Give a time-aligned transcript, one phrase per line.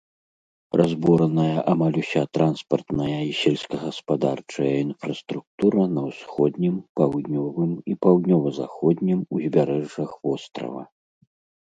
[0.79, 10.83] Разбураная амаль уся транспартная і сельскагаспадарчая інфраструктура на ўсходнім, паўднёвым і паўднёва-заходнім узбярэжжах вострава.